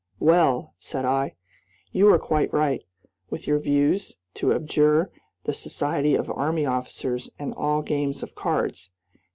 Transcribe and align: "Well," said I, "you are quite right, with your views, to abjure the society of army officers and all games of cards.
"Well," 0.19 0.73
said 0.79 1.05
I, 1.05 1.35
"you 1.91 2.11
are 2.11 2.17
quite 2.17 2.51
right, 2.51 2.83
with 3.29 3.45
your 3.45 3.59
views, 3.59 4.17
to 4.33 4.51
abjure 4.51 5.11
the 5.43 5.53
society 5.53 6.15
of 6.15 6.27
army 6.31 6.65
officers 6.65 7.29
and 7.37 7.53
all 7.53 7.83
games 7.83 8.23
of 8.23 8.33
cards. 8.33 8.89